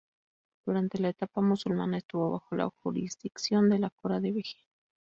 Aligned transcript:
Durante 0.65 0.97
la 0.97 1.09
etapa 1.09 1.41
musulmana 1.41 1.99
estuvo 1.99 2.31
bajo 2.31 2.55
la 2.55 2.67
jurisdicción 2.81 3.69
de 3.69 3.77
la 3.77 3.91
cora 3.91 4.19
de 4.19 4.31
Beja. 4.31 4.57